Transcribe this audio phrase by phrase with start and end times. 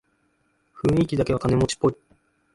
[0.79, 1.95] 雰囲気だけは金持ちっぽい